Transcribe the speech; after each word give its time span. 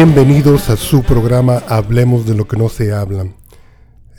Bienvenidos 0.00 0.70
a 0.70 0.76
su 0.76 1.02
programa 1.02 1.60
Hablemos 1.66 2.24
de 2.24 2.36
lo 2.36 2.46
que 2.46 2.56
no 2.56 2.68
se 2.68 2.92
habla. 2.92 3.26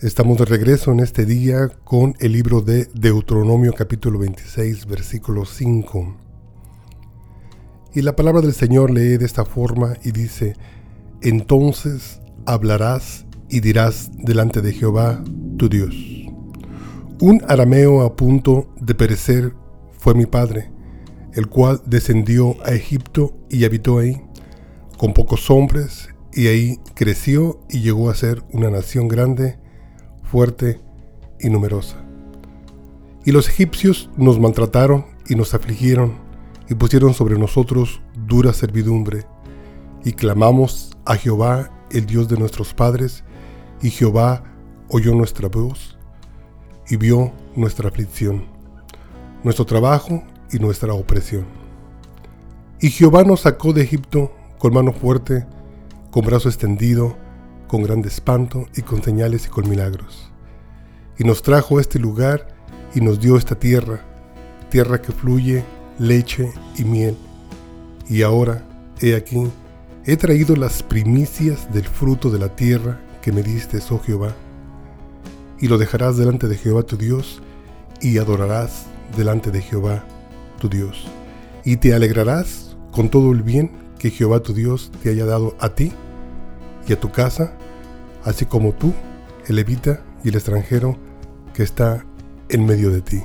Estamos 0.02 0.38
de 0.38 0.44
regreso 0.44 0.92
en 0.92 1.00
este 1.00 1.26
día 1.26 1.70
con 1.86 2.16
el 2.20 2.34
libro 2.34 2.60
de 2.60 2.90
Deuteronomio 2.94 3.72
capítulo 3.72 4.20
26 4.20 4.88
versículo 4.88 5.46
5. 5.46 6.18
Y 7.96 8.02
la 8.02 8.14
palabra 8.14 8.42
del 8.42 8.52
Señor 8.52 8.92
lee 8.92 9.16
de 9.16 9.26
esta 9.26 9.46
forma 9.46 9.94
y 10.04 10.12
dice, 10.12 10.58
entonces 11.22 12.20
hablarás 12.46 13.26
y 13.48 13.62
dirás 13.62 14.12
delante 14.18 14.62
de 14.62 14.74
Jehová 14.74 15.24
tu 15.58 15.70
Dios. 15.70 15.96
Un 17.22 17.42
arameo 17.48 18.02
a 18.02 18.18
punto 18.18 18.68
de 18.82 18.96
perecer 18.96 19.54
fue 19.98 20.14
mi 20.14 20.26
padre, 20.26 20.74
el 21.36 21.48
cual 21.48 21.82
descendió 21.86 22.58
a 22.66 22.74
Egipto 22.74 23.34
y 23.50 23.64
habitó 23.64 24.00
ahí 24.00 24.22
con 25.00 25.14
pocos 25.14 25.50
hombres, 25.50 26.10
y 26.34 26.48
ahí 26.48 26.78
creció 26.94 27.62
y 27.70 27.80
llegó 27.80 28.10
a 28.10 28.16
ser 28.16 28.44
una 28.52 28.70
nación 28.70 29.08
grande, 29.08 29.58
fuerte 30.24 30.82
y 31.40 31.50
numerosa. 31.50 31.96
Y 33.24 33.32
los 33.32 33.48
egipcios 33.48 34.10
nos 34.18 34.42
maltrataron 34.42 35.06
y 35.30 35.36
nos 35.36 35.54
afligieron, 35.54 36.16
y 36.70 36.76
pusieron 36.76 37.14
sobre 37.14 37.40
nosotros 37.40 38.02
dura 38.28 38.52
servidumbre, 38.52 39.26
y 40.04 40.12
clamamos 40.12 40.98
a 41.06 41.16
Jehová, 41.16 41.72
el 41.92 42.06
Dios 42.06 42.28
de 42.28 42.36
nuestros 42.36 42.74
padres, 42.74 43.24
y 43.82 43.92
Jehová 43.92 44.44
oyó 44.90 45.16
nuestra 45.16 45.48
voz, 45.48 45.98
y 46.90 46.98
vio 46.98 47.32
nuestra 47.56 47.88
aflicción, 47.88 48.44
nuestro 49.46 49.66
trabajo 49.66 50.24
y 50.52 50.60
nuestra 50.60 50.94
opresión. 50.94 51.46
Y 52.82 52.90
Jehová 52.90 53.24
nos 53.24 53.42
sacó 53.42 53.72
de 53.72 53.84
Egipto 53.84 54.34
con 54.60 54.74
mano 54.74 54.92
fuerte, 54.92 55.48
con 56.12 56.26
brazo 56.26 56.50
extendido, 56.50 57.16
con 57.68 57.82
grande 57.82 58.10
espanto 58.10 58.68
y 58.76 58.82
con 58.82 59.02
señales 59.02 59.46
y 59.46 59.50
con 59.50 59.68
milagros. 59.70 60.30
Y 61.18 61.24
nos 61.24 61.42
trajo 61.42 61.78
a 61.78 61.82
este 61.82 61.98
lugar 61.98 62.48
y 62.94 63.02
nos 63.02 63.20
dio 63.20 63.38
esta 63.38 63.56
tierra, 63.56 64.02
tierra 64.70 65.02
que 65.02 65.14
fluye 65.14 65.64
leche 65.98 66.52
y 66.78 66.84
miel. 66.84 67.18
Y 68.10 68.22
ahora, 68.22 68.66
he 69.00 69.16
aquí, 69.16 69.50
he 70.06 70.18
traído 70.18 70.56
las 70.56 70.84
primicias 70.84 71.72
del 71.74 71.86
fruto 71.86 72.30
de 72.30 72.40
la 72.40 72.56
tierra 72.56 73.00
que 73.22 73.32
me 73.32 73.44
diste, 73.44 73.80
oh 73.90 74.00
Jehová. 74.00 74.34
Y 75.60 75.68
lo 75.68 75.78
dejarás 75.78 76.18
delante 76.18 76.48
de 76.48 76.58
Jehová 76.58 76.84
tu 76.84 76.98
Dios, 76.98 77.42
y 78.02 78.18
adorarás 78.18 78.86
delante 79.16 79.52
de 79.52 79.62
Jehová 79.62 80.04
tu 80.60 80.70
Dios. 80.70 81.08
Y 81.64 81.78
te 81.78 81.94
alegrarás 81.94 82.76
con 82.92 83.10
todo 83.10 83.32
el 83.32 83.44
bien 83.44 83.89
que 84.00 84.10
Jehová 84.10 84.40
tu 84.40 84.54
Dios 84.54 84.92
te 85.04 85.10
haya 85.10 85.26
dado 85.26 85.56
a 85.60 85.70
ti 85.70 85.92
y 86.88 86.94
a 86.94 87.00
tu 87.00 87.12
casa, 87.12 87.54
así 88.24 88.46
como 88.46 88.72
tú, 88.72 88.94
el 89.48 89.58
levita 89.58 90.02
y 90.24 90.30
el 90.30 90.36
extranjero 90.36 90.98
que 91.54 91.62
está 91.62 92.06
en 92.50 92.66
medio 92.66 92.90
de 92.90 93.02
ti. 93.02 93.22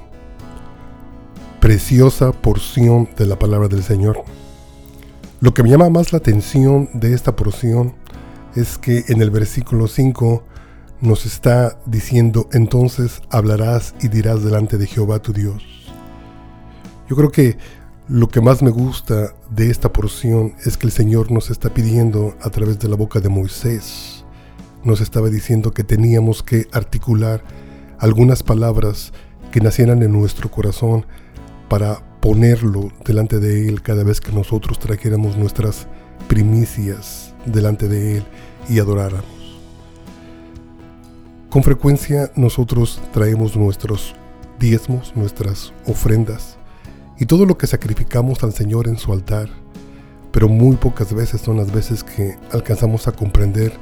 Preciosa 1.61 2.33
porción 2.33 3.09
de 3.17 3.27
la 3.27 3.39
palabra 3.39 3.69
del 3.69 3.83
Señor. 3.83 4.23
Lo 5.41 5.55
que 5.55 5.63
me 5.63 5.71
llama 5.71 5.89
más 5.89 6.13
la 6.13 6.19
atención 6.19 6.91
de 6.93 7.15
esta 7.15 7.37
porción 7.37 7.95
es 8.55 8.77
que 8.77 9.05
en 9.09 9.23
el 9.23 9.31
versículo 9.31 9.89
5 9.89 10.43
nos 11.01 11.27
está 11.27 11.79
diciendo, 11.87 12.49
entonces 12.53 13.23
hablarás 13.31 13.95
y 14.01 14.09
dirás 14.09 14.43
delante 14.43 14.79
de 14.79 14.87
Jehová 14.87 15.21
tu 15.21 15.33
Dios. 15.33 15.63
Yo 17.09 17.17
creo 17.17 17.31
que 17.31 17.59
lo 18.09 18.29
que 18.29 18.43
más 18.43 18.63
me 18.63 18.71
gusta 18.71 19.35
de 19.51 19.71
esta 19.71 19.93
porción 19.93 20.55
es 20.67 20.77
que 20.77 20.87
el 20.87 20.93
Señor 20.93 21.31
nos 21.31 21.51
está 21.51 21.73
pidiendo 21.73 22.37
a 22.43 22.51
través 22.51 22.79
de 22.79 22.89
la 22.89 22.97
boca 22.97 23.21
de 23.21 23.31
Moisés, 23.31 24.27
nos 24.83 25.01
estaba 25.01 25.31
diciendo 25.31 25.73
que 25.73 25.85
teníamos 25.85 26.43
que 26.43 26.69
articular 26.73 27.43
algunas 27.99 28.43
palabras 28.43 29.15
que 29.51 29.61
nacieran 29.61 30.03
en 30.03 30.13
nuestro 30.13 30.51
corazón 30.51 31.07
para 31.71 32.03
ponerlo 32.21 32.91
delante 33.07 33.41
de 33.41 33.69
Él 33.69 33.81
cada 33.81 34.05
vez 34.05 34.21
que 34.21 34.33
nosotros 34.33 34.79
trajéramos 34.79 35.39
nuestras 35.39 35.87
primicias 36.29 37.35
delante 37.47 37.89
de 37.89 38.19
Él 38.19 38.25
y 38.69 38.81
adoráramos. 38.81 39.25
Con 41.49 41.63
frecuencia 41.63 42.31
nosotros 42.37 43.01
traemos 43.13 43.57
nuestros 43.57 44.15
diezmos, 44.59 45.15
nuestras 45.17 45.73
ofrendas, 45.87 46.54
y 47.19 47.27
todo 47.27 47.47
lo 47.47 47.57
que 47.57 47.67
sacrificamos 47.67 48.43
al 48.43 48.53
Señor 48.53 48.89
en 48.89 48.99
su 48.99 49.13
altar, 49.13 49.49
pero 50.33 50.49
muy 50.49 50.77
pocas 50.77 51.13
veces 51.13 51.41
son 51.41 51.57
las 51.57 51.73
veces 51.73 52.03
que 52.03 52.37
alcanzamos 52.51 53.07
a 53.07 53.13
comprender 53.13 53.73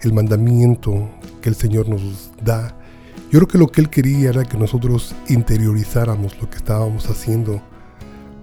el 0.00 0.12
mandamiento 0.12 1.08
que 1.40 1.48
el 1.48 1.54
Señor 1.54 1.88
nos 1.88 2.32
da. 2.42 2.76
Yo 3.30 3.38
creo 3.38 3.48
que 3.48 3.58
lo 3.58 3.68
que 3.68 3.80
Él 3.80 3.88
quería 3.88 4.30
era 4.30 4.44
que 4.44 4.58
nosotros 4.58 5.14
interiorizáramos 5.28 6.40
lo 6.40 6.50
que 6.50 6.56
estábamos 6.56 7.08
haciendo 7.08 7.62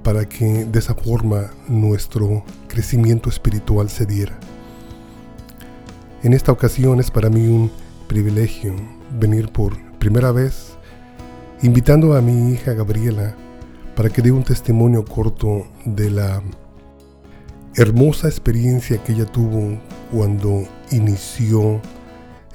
para 0.04 0.28
que 0.28 0.66
de 0.66 0.80
esa 0.80 0.96
forma 0.96 1.52
nuestro 1.68 2.44
crecimiento 2.68 3.30
espiritual 3.30 3.90
se 3.90 4.06
diera. 4.06 4.40
En 6.24 6.34
esta 6.34 6.52
ocasión 6.52 7.00
es 7.00 7.12
para 7.12 7.30
mí 7.30 7.46
un 7.48 7.72
privilegio 8.08 8.74
venir 9.20 9.52
por 9.52 9.78
primera 10.00 10.32
vez 10.32 10.74
invitando 11.62 12.16
a 12.16 12.22
mi 12.22 12.54
hija 12.54 12.74
Gabriela 12.74 13.36
para 14.00 14.10
que 14.10 14.22
dé 14.22 14.32
un 14.32 14.46
testimonio 14.46 15.04
corto 15.04 15.68
de 15.84 16.10
la 16.10 16.42
hermosa 17.76 18.30
experiencia 18.30 19.04
que 19.04 19.12
ella 19.12 19.26
tuvo 19.26 19.78
cuando 20.10 20.64
inició 20.92 21.82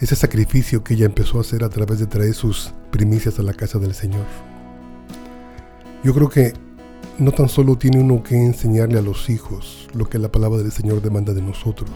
ese 0.00 0.16
sacrificio 0.16 0.82
que 0.82 0.94
ella 0.94 1.04
empezó 1.04 1.36
a 1.36 1.42
hacer 1.42 1.62
a 1.62 1.68
través 1.68 1.98
de 1.98 2.06
traer 2.06 2.32
sus 2.32 2.72
primicias 2.90 3.38
a 3.38 3.42
la 3.42 3.52
casa 3.52 3.78
del 3.78 3.92
Señor. 3.92 4.24
Yo 6.02 6.14
creo 6.14 6.30
que 6.30 6.54
no 7.18 7.30
tan 7.30 7.50
solo 7.50 7.76
tiene 7.76 8.00
uno 8.00 8.22
que 8.22 8.36
enseñarle 8.36 8.98
a 8.98 9.02
los 9.02 9.28
hijos 9.28 9.90
lo 9.92 10.08
que 10.08 10.18
la 10.18 10.32
palabra 10.32 10.62
del 10.62 10.72
Señor 10.72 11.02
demanda 11.02 11.34
de 11.34 11.42
nosotros, 11.42 11.90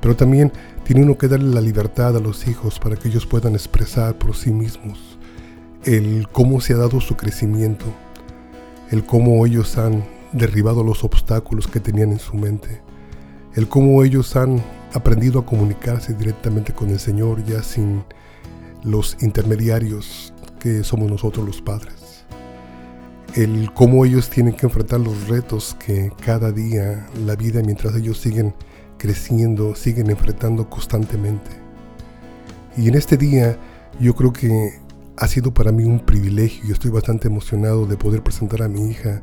pero 0.00 0.16
también 0.16 0.50
tiene 0.82 1.04
uno 1.04 1.16
que 1.16 1.28
darle 1.28 1.54
la 1.54 1.60
libertad 1.60 2.16
a 2.16 2.20
los 2.20 2.48
hijos 2.48 2.80
para 2.80 2.96
que 2.96 3.10
ellos 3.10 3.26
puedan 3.26 3.54
expresar 3.54 4.18
por 4.18 4.34
sí 4.34 4.50
mismos 4.50 4.98
el 5.84 6.26
cómo 6.32 6.60
se 6.60 6.72
ha 6.72 6.78
dado 6.78 7.00
su 7.00 7.16
crecimiento, 7.16 7.86
el 8.90 9.04
cómo 9.04 9.44
ellos 9.46 9.78
han 9.78 10.04
derribado 10.32 10.82
los 10.82 11.04
obstáculos 11.04 11.66
que 11.66 11.80
tenían 11.80 12.12
en 12.12 12.18
su 12.18 12.36
mente, 12.36 12.82
el 13.54 13.68
cómo 13.68 14.02
ellos 14.02 14.36
han 14.36 14.62
aprendido 14.92 15.40
a 15.40 15.46
comunicarse 15.46 16.14
directamente 16.14 16.72
con 16.72 16.90
el 16.90 16.98
Señor 16.98 17.44
ya 17.44 17.62
sin 17.62 18.04
los 18.82 19.16
intermediarios 19.20 20.32
que 20.60 20.84
somos 20.84 21.10
nosotros 21.10 21.44
los 21.44 21.60
padres, 21.60 22.24
el 23.34 23.72
cómo 23.72 24.04
ellos 24.04 24.30
tienen 24.30 24.54
que 24.54 24.66
enfrentar 24.66 25.00
los 25.00 25.28
retos 25.28 25.76
que 25.78 26.12
cada 26.24 26.52
día 26.52 27.06
la 27.24 27.34
vida 27.34 27.62
mientras 27.62 27.94
ellos 27.96 28.18
siguen 28.18 28.54
creciendo, 28.98 29.74
siguen 29.74 30.10
enfrentando 30.10 30.70
constantemente. 30.70 31.50
Y 32.76 32.88
en 32.88 32.94
este 32.94 33.16
día 33.16 33.58
yo 34.00 34.14
creo 34.14 34.32
que 34.32 34.80
ha 35.16 35.26
sido 35.26 35.52
para 35.54 35.72
mí 35.72 35.84
un 35.84 36.00
privilegio 36.00 36.64
y 36.68 36.72
estoy 36.72 36.90
bastante 36.90 37.28
emocionado 37.28 37.86
de 37.86 37.96
poder 37.96 38.22
presentar 38.22 38.62
a 38.62 38.68
mi 38.68 38.90
hija 38.90 39.22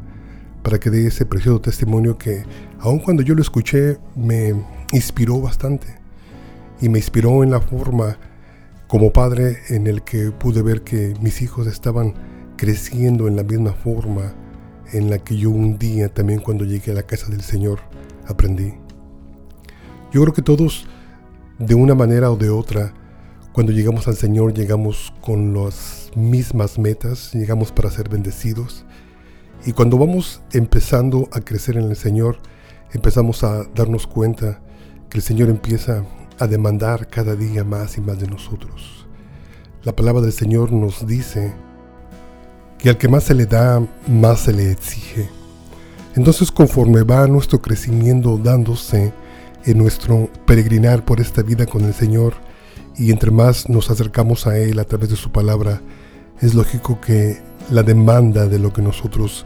para 0.64 0.80
que 0.80 0.90
dé 0.90 1.08
ese 1.08 1.26
precioso 1.26 1.62
testimonio 1.62 2.18
que, 2.18 2.44
aun 2.80 3.00
cuando 3.00 3.22
yo 3.22 3.36
lo 3.36 3.42
escuché, 3.42 4.00
me 4.16 4.54
inspiró 4.92 5.40
bastante. 5.42 5.88
Y 6.82 6.90
me 6.90 7.00
inspiró 7.00 7.44
en 7.44 7.52
la 7.52 7.60
forma 7.60 8.18
como 8.88 9.12
padre 9.12 9.60
en 9.70 9.88
el 9.88 10.04
que 10.04 10.32
pude 10.32 10.62
ver 10.62 10.82
que 10.82 11.14
mis 11.22 11.42
hijos 11.42 11.68
estaban 11.68 12.14
creciendo 12.58 13.28
en 13.28 13.36
la 13.36 13.44
misma 13.44 13.74
forma 13.74 14.34
en 14.92 15.10
la 15.10 15.18
que 15.20 15.36
yo 15.36 15.50
un 15.50 15.78
día 15.78 16.10
también 16.10 16.40
cuando 16.40 16.66
llegué 16.66 16.92
a 16.92 16.96
la 16.96 17.04
casa 17.04 17.30
del 17.30 17.42
Señor 17.42 17.80
aprendí. 18.28 18.74
Yo 20.12 20.22
creo 20.22 20.34
que 20.34 20.42
todos, 20.42 20.86
de 21.60 21.76
una 21.76 21.96
manera 21.96 22.32
o 22.32 22.38
de 22.38 22.50
otra, 22.50 22.94
cuando 23.54 23.72
llegamos 23.72 24.08
al 24.08 24.16
Señor 24.16 24.56
llegamos 24.56 25.14
con 25.22 25.54
las 25.54 26.10
mismas 26.16 26.80
metas, 26.80 27.34
llegamos 27.34 27.72
para 27.72 27.92
ser 27.92 28.10
bendecidos. 28.10 28.84
Y 29.64 29.74
cuando 29.74 30.00
vamos 30.00 30.42
empezando 30.54 31.30
a 31.32 31.40
crecer 31.40 31.78
en 31.78 31.84
el 31.84 31.96
Señor, 31.96 32.40
empezamos 32.94 33.44
a 33.44 33.64
darnos 33.76 34.08
cuenta 34.08 34.60
que 35.08 35.20
el 35.20 35.24
Señor 35.24 35.50
empieza 35.50 36.04
a 36.40 36.48
demandar 36.48 37.08
cada 37.08 37.36
día 37.36 37.64
más 37.64 37.96
y 37.98 38.02
más 38.02 38.20
de 38.20 38.28
nosotros. 38.28 39.06
La 39.84 39.96
palabra 39.96 40.24
del 40.24 40.34
Señor 40.34 40.72
nos 40.72 41.06
dice 41.06 41.54
que 42.80 42.90
al 42.90 42.98
que 42.98 43.08
más 43.08 43.26
se 43.26 43.36
le 43.36 43.46
da, 43.46 43.86
más 44.08 44.40
se 44.40 44.54
le 44.54 44.72
exige. 44.72 45.30
Entonces 46.16 46.52
conforme 46.52 47.04
va 47.04 47.28
nuestro 47.28 47.62
crecimiento 47.62 48.40
dándose 48.40 49.14
en 49.64 49.78
nuestro 49.78 50.28
peregrinar 50.48 51.06
por 51.06 51.22
esta 51.22 51.44
vida 51.44 51.68
con 51.68 51.86
el 51.86 51.94
Señor, 51.94 52.34
y 52.98 53.12
entre 53.12 53.32
más 53.32 53.70
nos 53.70 53.90
acercamos 53.90 54.48
a 54.48 54.58
Él 54.58 54.80
a 54.80 54.86
través 54.86 55.10
de 55.10 55.16
su 55.16 55.32
palabra, 55.32 55.82
es 56.42 56.54
lógico 56.54 57.00
que 57.00 57.38
la 57.72 57.84
demanda 57.84 58.48
de 58.48 58.60
lo 58.60 58.74
que 58.74 58.82
nosotros 58.82 59.46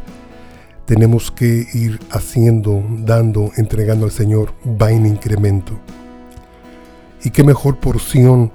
tenemos 0.86 1.32
que 1.32 1.68
ir 1.74 2.00
haciendo, 2.12 2.84
dando, 3.00 3.52
entregando 3.58 4.06
al 4.06 4.12
Señor 4.12 4.54
va 4.66 4.92
en 4.92 5.06
incremento. 5.06 5.78
Y 7.24 7.32
qué 7.32 7.44
mejor 7.44 7.80
porción 7.80 8.52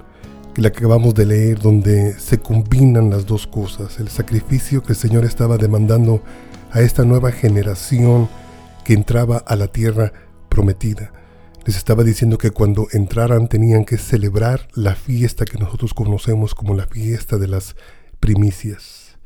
que 0.54 0.62
la 0.62 0.70
que 0.70 0.78
acabamos 0.78 1.14
de 1.14 1.26
leer, 1.26 1.58
donde 1.58 2.14
se 2.18 2.38
combinan 2.38 3.10
las 3.10 3.26
dos 3.26 3.46
cosas, 3.46 3.98
el 4.00 4.08
sacrificio 4.08 4.82
que 4.82 4.92
el 4.92 4.98
Señor 4.98 5.24
estaba 5.24 5.56
demandando 5.56 6.22
a 6.70 6.80
esta 6.80 7.04
nueva 7.04 7.32
generación 7.32 8.28
que 8.84 8.94
entraba 8.94 9.38
a 9.38 9.56
la 9.56 9.68
tierra 9.68 10.12
prometida. 10.48 11.12
Les 11.64 11.76
estaba 11.76 12.02
diciendo 12.02 12.38
que 12.38 12.50
cuando 12.50 12.88
entraran 12.92 13.46
tenían 13.46 13.84
que 13.84 13.96
celebrar 13.96 14.66
la 14.74 14.96
fiesta 14.96 15.44
que 15.44 15.58
nosotros 15.58 15.94
conocemos 15.94 16.56
como 16.56 16.74
la 16.74 16.88
fiesta 16.88 17.38
de 17.38 17.46
las 17.46 17.76
primicias. 18.18 19.16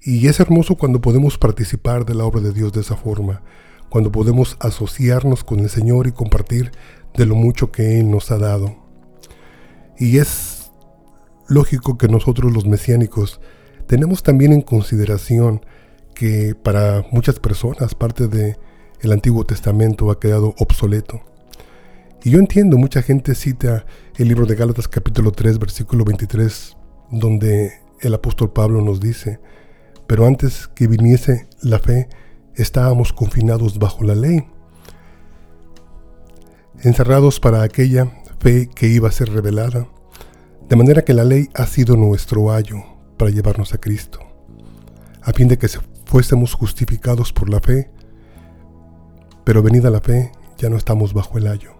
Y 0.00 0.28
es 0.28 0.40
hermoso 0.40 0.76
cuando 0.76 1.02
podemos 1.02 1.36
participar 1.36 2.06
de 2.06 2.14
la 2.14 2.24
obra 2.24 2.40
de 2.40 2.54
Dios 2.54 2.72
de 2.72 2.80
esa 2.80 2.96
forma, 2.96 3.42
cuando 3.90 4.10
podemos 4.10 4.56
asociarnos 4.60 5.44
con 5.44 5.60
el 5.60 5.68
Señor 5.68 6.06
y 6.06 6.12
compartir 6.12 6.72
de 7.14 7.26
lo 7.26 7.34
mucho 7.34 7.70
que 7.70 8.00
Él 8.00 8.10
nos 8.10 8.30
ha 8.30 8.38
dado. 8.38 8.76
Y 9.98 10.18
es 10.18 10.70
lógico 11.48 11.98
que 11.98 12.08
nosotros 12.08 12.50
los 12.50 12.64
mesiánicos 12.64 13.40
tenemos 13.86 14.22
también 14.22 14.54
en 14.54 14.62
consideración 14.62 15.66
que 16.14 16.54
para 16.54 17.04
muchas 17.10 17.40
personas 17.40 17.94
parte 17.94 18.26
de 18.26 18.56
Antiguo 19.12 19.44
Testamento 19.44 20.10
ha 20.10 20.18
quedado 20.18 20.54
obsoleto. 20.58 21.27
Y 22.28 22.30
yo 22.30 22.40
entiendo, 22.40 22.76
mucha 22.76 23.00
gente 23.00 23.34
cita 23.34 23.86
el 24.18 24.28
libro 24.28 24.44
de 24.44 24.54
Gálatas 24.54 24.86
capítulo 24.86 25.32
3 25.32 25.58
versículo 25.58 26.04
23, 26.04 26.76
donde 27.10 27.72
el 28.02 28.12
apóstol 28.12 28.52
Pablo 28.52 28.82
nos 28.82 29.00
dice, 29.00 29.40
pero 30.06 30.26
antes 30.26 30.68
que 30.68 30.88
viniese 30.88 31.48
la 31.62 31.78
fe, 31.78 32.10
estábamos 32.54 33.14
confinados 33.14 33.78
bajo 33.78 34.04
la 34.04 34.14
ley, 34.14 34.46
encerrados 36.82 37.40
para 37.40 37.62
aquella 37.62 38.12
fe 38.40 38.68
que 38.74 38.88
iba 38.88 39.08
a 39.08 39.12
ser 39.12 39.32
revelada, 39.32 39.88
de 40.68 40.76
manera 40.76 41.06
que 41.06 41.14
la 41.14 41.24
ley 41.24 41.48
ha 41.54 41.64
sido 41.64 41.96
nuestro 41.96 42.52
ayo 42.52 42.84
para 43.16 43.30
llevarnos 43.30 43.72
a 43.72 43.78
Cristo, 43.78 44.20
a 45.22 45.32
fin 45.32 45.48
de 45.48 45.56
que 45.56 45.68
fuésemos 46.04 46.52
justificados 46.52 47.32
por 47.32 47.48
la 47.48 47.60
fe, 47.60 47.90
pero 49.44 49.62
venida 49.62 49.88
la 49.88 50.02
fe, 50.02 50.30
ya 50.58 50.68
no 50.68 50.76
estamos 50.76 51.14
bajo 51.14 51.38
el 51.38 51.46
ayo. 51.46 51.77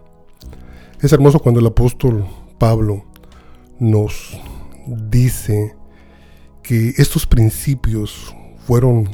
Es 1.00 1.12
hermoso 1.12 1.38
cuando 1.38 1.60
el 1.60 1.66
apóstol 1.66 2.26
Pablo 2.58 3.04
nos 3.78 4.36
dice 4.84 5.76
que 6.60 6.88
estos 6.96 7.24
principios 7.24 8.34
fueron 8.66 9.08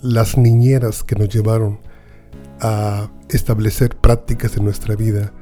las 0.00 0.38
niñeras 0.38 1.04
que 1.04 1.16
nos 1.16 1.28
llevaron 1.28 1.80
a 2.60 3.10
establecer 3.28 3.94
prácticas 3.96 4.56
en 4.56 4.64
nuestra 4.64 4.96
vida, 4.96 5.34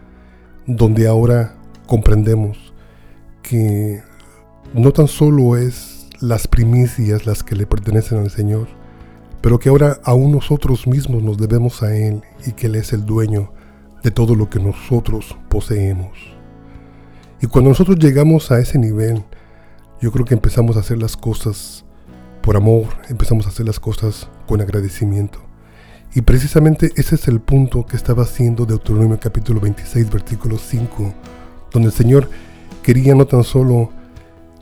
donde 0.66 1.06
ahora 1.06 1.56
comprendemos 1.86 2.74
que 3.42 4.02
no 4.74 4.92
tan 4.92 5.06
solo 5.06 5.56
es 5.56 6.08
las 6.18 6.48
primicias 6.48 7.26
las 7.26 7.44
que 7.44 7.54
le 7.54 7.64
pertenecen 7.64 8.18
al 8.18 8.30
Señor, 8.30 8.66
pero 9.40 9.60
que 9.60 9.68
ahora 9.68 10.00
aún 10.02 10.32
nosotros 10.32 10.88
mismos 10.88 11.22
nos 11.22 11.38
debemos 11.38 11.84
a 11.84 11.96
Él 11.96 12.22
y 12.44 12.54
que 12.54 12.66
Él 12.66 12.74
es 12.74 12.92
el 12.92 13.06
dueño 13.06 13.52
de 14.06 14.12
todo 14.12 14.37
lo 14.37 14.49
que 14.49 14.61
nosotros 14.61 15.37
poseemos. 15.49 16.12
Y 17.43 17.49
cuando 17.49 17.70
nosotros 17.70 17.99
llegamos 17.99 18.53
a 18.53 18.61
ese 18.61 18.79
nivel, 18.79 19.25
yo 20.00 20.12
creo 20.12 20.25
que 20.25 20.35
empezamos 20.35 20.76
a 20.76 20.81
hacer 20.81 20.99
las 20.99 21.17
cosas 21.17 21.85
por 22.41 22.56
amor, 22.56 22.87
empezamos 23.08 23.47
a 23.47 23.49
hacer 23.49 23.67
las 23.67 23.81
cosas 23.81 24.29
con 24.47 24.61
agradecimiento. 24.61 25.41
Y 26.14 26.20
precisamente 26.20 26.93
ese 26.94 27.17
es 27.17 27.26
el 27.26 27.41
punto 27.41 27.85
que 27.85 27.97
estaba 27.97 28.23
haciendo 28.23 28.64
Deuteronomio 28.64 29.19
capítulo 29.19 29.58
26, 29.58 30.08
versículo 30.08 30.56
5, 30.56 31.12
donde 31.73 31.88
el 31.88 31.93
Señor 31.93 32.31
quería 32.85 33.17
no 33.17 33.26
tan 33.26 33.43
solo 33.43 33.91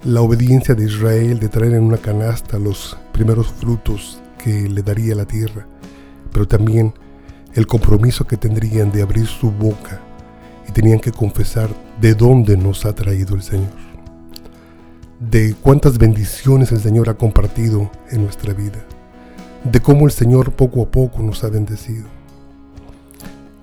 la 0.05 0.23
obediencia 0.23 0.75
de 0.75 0.87
Israel 0.87 1.39
de 1.39 1.51
traer 1.51 1.75
en 1.75 1.83
una 1.83 1.99
canasta 1.99 2.59
los 2.59 2.97
primeros 3.13 3.49
frutos 3.49 4.23
que 4.43 4.71
le 4.71 4.81
daría 4.81 5.15
la 5.15 5.27
tierra, 5.27 5.67
pero 6.33 6.49
también 6.49 6.95
el 7.55 7.67
compromiso 7.67 8.27
que 8.27 8.37
tendrían 8.37 8.91
de 8.91 9.03
abrir 9.03 9.27
su 9.27 9.51
boca 9.51 10.01
y 10.69 10.73
tenían 10.73 10.99
que 10.99 11.13
confesar 11.13 11.69
de 12.01 12.15
dónde 12.15 12.57
nos 12.57 12.85
ha 12.85 12.95
traído 12.95 13.37
el 13.37 13.43
Señor, 13.43 13.71
de 15.21 15.55
cuántas 15.61 15.99
bendiciones 15.99 16.73
el 16.73 16.81
Señor 16.81 17.09
ha 17.09 17.15
compartido 17.15 17.91
en 18.11 18.25
nuestra 18.25 18.53
vida, 18.55 18.85
de 19.63 19.81
cómo 19.81 20.07
el 20.07 20.13
Señor 20.13 20.53
poco 20.53 20.83
a 20.83 20.91
poco 20.91 21.23
nos 21.23 21.45
ha 21.45 21.49
bendecido. 21.49 22.07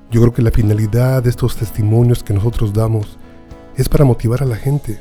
Yo 0.09 0.21
creo 0.21 0.33
que 0.33 0.41
la 0.41 0.51
finalidad 0.51 1.23
de 1.23 1.29
estos 1.29 1.55
testimonios 1.55 2.23
que 2.23 2.33
nosotros 2.33 2.73
damos 2.73 3.17
es 3.75 3.89
para 3.89 4.05
motivar 4.05 4.41
a 4.41 4.45
la 4.45 4.55
gente, 4.55 4.99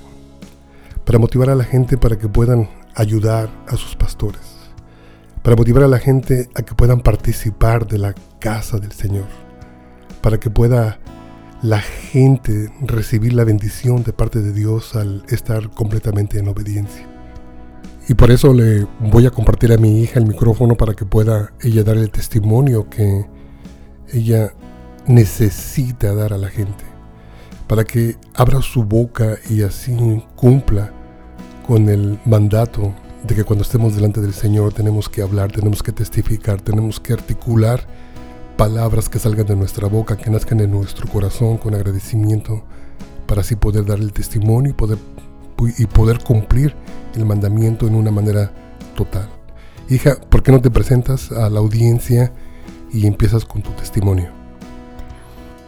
para 1.05 1.19
motivar 1.19 1.51
a 1.51 1.55
la 1.55 1.65
gente 1.65 1.97
para 1.97 2.19
que 2.19 2.29
puedan 2.29 2.69
ayudar 2.95 3.51
a 3.69 3.77
sus 3.77 3.95
pastores, 3.95 4.60
para 5.43 5.57
motivar 5.57 5.85
a 5.85 5.89
la 5.89 5.99
gente 5.99 6.49
a 6.55 6.63
que 6.63 6.75
puedan 6.75 7.01
participar 7.01 7.87
de 7.87 7.99
la 7.99 8.15
casa 8.39 8.79
del 8.79 8.93
Señor, 8.93 9.27
para 10.21 10.39
que 10.39 10.51
pueda 10.51 10.99
la 11.63 11.81
gente 11.81 12.73
recibir 12.81 13.35
la 13.35 13.45
bendición 13.45 14.03
de 14.03 14.13
parte 14.13 14.41
de 14.41 14.53
Dios 14.53 14.97
al 14.97 15.25
estar 15.29 15.71
completamente 15.71 16.39
en 16.39 16.49
obediencia. 16.49 17.07
Y 18.09 18.15
por 18.15 18.31
eso 18.31 18.53
le 18.53 18.87
voy 18.99 19.27
a 19.27 19.31
compartir 19.31 19.73
a 19.73 19.77
mi 19.77 20.03
hija 20.03 20.19
el 20.19 20.27
micrófono 20.27 20.77
para 20.77 20.95
que 20.95 21.05
pueda 21.05 21.53
ella 21.61 21.85
dar 21.85 21.97
el 21.97 22.11
testimonio 22.11 22.89
que 22.89 23.27
ella 24.13 24.53
necesita 25.07 26.15
dar 26.15 26.33
a 26.33 26.39
la 26.39 26.49
gente, 26.49 26.85
para 27.67 27.85
que 27.85 28.17
abra 28.35 28.63
su 28.63 28.85
boca 28.85 29.37
y 29.49 29.63
así 29.63 29.97
cumpla 30.35 30.93
con 31.67 31.89
el 31.89 32.19
mandato 32.25 32.93
de 33.25 33.35
que 33.35 33.45
cuando 33.45 33.63
estemos 33.63 33.95
delante 33.95 34.21
del 34.21 34.33
Señor 34.33 34.73
tenemos 34.73 35.09
que 35.09 35.23
hablar, 35.23 35.53
tenemos 35.53 35.83
que 35.83 35.93
testificar, 35.93 36.61
tenemos 36.61 37.01
que 37.01 37.13
articular 37.13 37.87
palabras 38.57 39.09
que 39.09 39.19
salgan 39.19 39.47
de 39.47 39.57
nuestra 39.57 39.89
boca, 39.89 40.17
que 40.17 40.31
nazcan 40.31 40.61
en 40.61 40.71
nuestro 40.71 41.09
corazón 41.09 41.59
con 41.59 41.75
agradecimiento, 41.75 42.63
para 43.27 43.43
así 43.43 43.57
poder 43.57 43.87
dar 43.87 43.99
el 43.99 44.13
testimonio 44.13 44.71
y 44.71 44.75
poder, 44.75 44.99
y 45.79 45.87
poder 45.87 46.19
cumplir 46.23 46.75
el 47.15 47.25
mandamiento 47.25 47.87
en 47.87 47.95
una 47.95 48.11
manera 48.11 48.53
total. 48.97 49.29
Hija, 49.89 50.17
¿por 50.29 50.43
qué 50.43 50.53
no 50.53 50.61
te 50.61 50.71
presentas 50.71 51.33
a 51.33 51.49
la 51.49 51.61
audiencia 51.61 52.33
y 52.93 53.07
empiezas 53.07 53.45
con 53.45 53.63
tu 53.63 53.71
testimonio? 53.73 54.31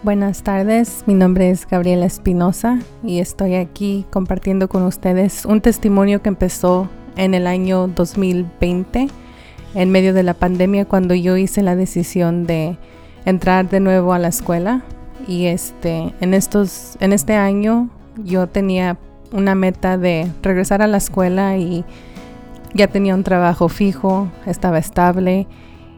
Buenas 0.02 0.42
tardes, 0.42 1.04
mi 1.06 1.14
nombre 1.14 1.50
es 1.50 1.66
Gabriela 1.66 2.06
Espinosa 2.06 2.80
y 3.04 3.20
estoy 3.20 3.54
aquí 3.54 4.04
compartiendo 4.10 4.68
con 4.68 4.82
ustedes 4.82 5.44
un 5.44 5.60
testimonio 5.60 6.22
que 6.22 6.28
empezó 6.28 6.88
en 7.16 7.34
el 7.34 7.46
año 7.46 7.88
2020 7.88 9.08
en 9.74 9.90
medio 9.90 10.12
de 10.14 10.22
la 10.22 10.34
pandemia 10.34 10.84
cuando 10.84 11.14
yo 11.14 11.36
hice 11.36 11.62
la 11.62 11.76
decisión 11.76 12.46
de 12.46 12.76
entrar 13.24 13.68
de 13.68 13.80
nuevo 13.80 14.12
a 14.12 14.18
la 14.18 14.28
escuela 14.28 14.82
y 15.26 15.46
este 15.46 16.12
en 16.20 16.34
estos 16.34 16.96
en 17.00 17.12
este 17.12 17.34
año 17.34 17.88
yo 18.24 18.46
tenía 18.48 18.98
una 19.32 19.54
meta 19.54 19.96
de 19.96 20.30
regresar 20.42 20.82
a 20.82 20.86
la 20.86 20.98
escuela 20.98 21.56
y 21.56 21.84
ya 22.74 22.88
tenía 22.88 23.14
un 23.14 23.22
trabajo 23.22 23.68
fijo, 23.68 24.28
estaba 24.46 24.78
estable 24.78 25.46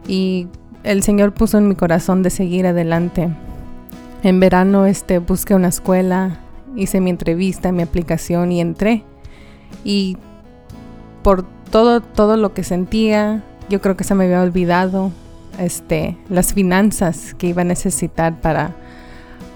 y 0.06 0.48
el 0.82 1.02
Señor 1.02 1.32
puso 1.32 1.58
en 1.58 1.68
mi 1.68 1.74
corazón 1.74 2.22
de 2.22 2.30
seguir 2.30 2.66
adelante. 2.66 3.28
En 4.22 4.40
verano 4.40 4.86
este 4.86 5.18
busqué 5.18 5.54
una 5.54 5.68
escuela, 5.68 6.40
hice 6.76 7.00
mi 7.00 7.10
entrevista, 7.10 7.72
mi 7.72 7.82
aplicación 7.82 8.52
y 8.52 8.60
entré. 8.60 9.02
Y 9.84 10.16
por 11.24 11.44
todo 11.70 12.00
todo 12.00 12.36
lo 12.36 12.54
que 12.54 12.62
sentía, 12.62 13.42
yo 13.68 13.80
creo 13.80 13.96
que 13.96 14.04
se 14.04 14.14
me 14.14 14.24
había 14.24 14.42
olvidado 14.42 15.10
este, 15.58 16.16
las 16.28 16.54
finanzas 16.54 17.34
que 17.34 17.48
iba 17.48 17.62
a 17.62 17.64
necesitar 17.64 18.40
para, 18.40 18.76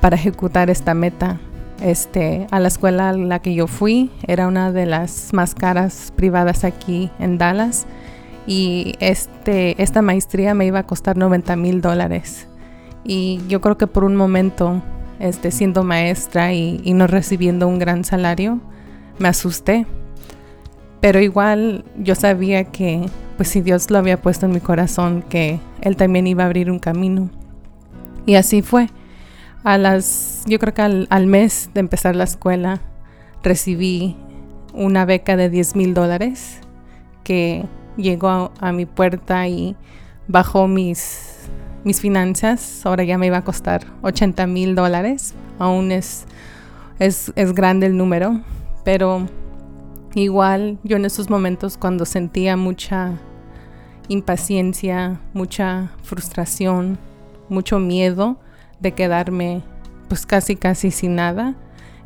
para 0.00 0.16
ejecutar 0.16 0.70
esta 0.70 0.94
meta. 0.94 1.38
Este, 1.80 2.48
a 2.50 2.58
la 2.58 2.66
escuela 2.66 3.10
a 3.10 3.12
la 3.12 3.38
que 3.38 3.54
yo 3.54 3.68
fui 3.68 4.10
era 4.26 4.48
una 4.48 4.72
de 4.72 4.84
las 4.84 5.32
más 5.32 5.54
caras 5.54 6.12
privadas 6.16 6.64
aquí 6.64 7.08
en 7.20 7.38
Dallas 7.38 7.86
y 8.48 8.94
este, 8.98 9.80
esta 9.80 10.02
maestría 10.02 10.54
me 10.54 10.66
iba 10.66 10.80
a 10.80 10.86
costar 10.86 11.16
90 11.16 11.54
mil 11.54 11.80
dólares. 11.80 12.48
Y 13.04 13.40
yo 13.48 13.60
creo 13.60 13.78
que 13.78 13.86
por 13.86 14.02
un 14.02 14.16
momento, 14.16 14.82
este, 15.20 15.52
siendo 15.52 15.84
maestra 15.84 16.52
y, 16.52 16.80
y 16.82 16.94
no 16.94 17.06
recibiendo 17.06 17.68
un 17.68 17.78
gran 17.78 18.02
salario, 18.02 18.58
me 19.18 19.28
asusté. 19.28 19.86
Pero 21.00 21.20
igual 21.20 21.84
yo 21.96 22.14
sabía 22.14 22.64
que 22.64 23.08
pues 23.36 23.48
si 23.48 23.60
Dios 23.60 23.88
lo 23.90 23.98
había 23.98 24.20
puesto 24.20 24.46
en 24.46 24.52
mi 24.52 24.60
corazón, 24.60 25.22
que 25.22 25.60
Él 25.80 25.96
también 25.96 26.26
iba 26.26 26.42
a 26.42 26.46
abrir 26.46 26.72
un 26.72 26.80
camino. 26.80 27.30
Y 28.26 28.34
así 28.34 28.62
fue. 28.62 28.88
A 29.62 29.78
las, 29.78 30.42
yo 30.46 30.58
creo 30.58 30.74
que 30.74 30.82
al, 30.82 31.26
mes 31.26 31.70
de 31.72 31.80
empezar 31.80 32.16
la 32.16 32.24
escuela, 32.24 32.80
recibí 33.44 34.16
una 34.74 35.04
beca 35.04 35.36
de 35.36 35.50
10 35.50 35.76
mil 35.76 35.94
dólares 35.94 36.58
que 37.22 37.64
llegó 37.96 38.50
a, 38.58 38.72
mi 38.72 38.86
puerta 38.86 39.46
y 39.46 39.76
bajó 40.26 40.66
mis, 40.66 41.48
mis 41.84 42.00
finanzas. 42.00 42.84
Ahora 42.84 43.04
ya 43.04 43.18
me 43.18 43.26
iba 43.26 43.36
a 43.36 43.44
costar 43.44 43.86
80 44.02 44.48
mil 44.48 44.74
dólares. 44.74 45.34
Aún 45.60 45.92
es, 45.92 46.26
es, 46.98 47.32
es 47.36 47.54
grande 47.54 47.86
el 47.86 47.96
número. 47.96 48.40
Pero 48.84 49.28
igual 50.14 50.78
yo 50.84 50.96
en 50.96 51.04
esos 51.04 51.30
momentos 51.30 51.76
cuando 51.76 52.04
sentía 52.04 52.56
mucha 52.56 53.18
impaciencia, 54.08 55.20
mucha 55.34 55.92
frustración, 56.02 56.98
mucho 57.48 57.78
miedo 57.78 58.38
de 58.80 58.92
quedarme 58.92 59.62
pues 60.08 60.24
casi 60.24 60.56
casi 60.56 60.90
sin 60.90 61.16
nada, 61.16 61.54